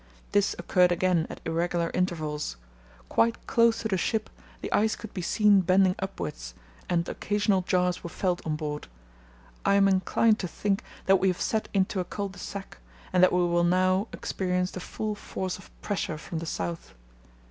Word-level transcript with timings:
This 0.31 0.55
occurred 0.57 0.91
again 0.91 1.27
at 1.29 1.41
irregular 1.45 1.91
intervals. 1.93 2.57
Quite 3.07 3.45
close 3.45 3.81
to 3.83 3.87
the 3.87 3.97
ship 3.99 4.31
the 4.59 4.73
ice 4.73 4.95
could 4.95 5.13
be 5.13 5.21
seen 5.21 5.61
bending 5.61 5.93
upwards, 5.99 6.55
and 6.89 7.07
occasional 7.07 7.61
jars 7.61 8.03
were 8.03 8.09
felt 8.09 8.43
on 8.43 8.55
board. 8.55 8.87
I 9.63 9.75
am 9.75 9.87
inclined 9.87 10.39
to 10.39 10.47
think 10.47 10.81
that 11.05 11.17
we 11.17 11.27
have 11.27 11.39
set 11.39 11.69
into 11.71 11.99
a 11.99 12.03
cul 12.03 12.29
de 12.29 12.39
sac 12.39 12.79
and 13.13 13.21
that 13.21 13.31
we 13.31 13.41
will 13.45 13.63
now 13.63 14.07
experience 14.11 14.71
the 14.71 14.79
full 14.79 15.13
force 15.13 15.59
of 15.59 15.69
pressure 15.83 16.17
from 16.17 16.39
the 16.39 16.47
south. 16.47 16.95